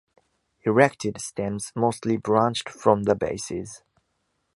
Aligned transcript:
Erected 0.63 1.21
stems, 1.21 1.71
mostly 1.75 2.17
branched 2.17 2.67
from 2.67 3.03
the 3.03 3.13
bases. 3.13 3.83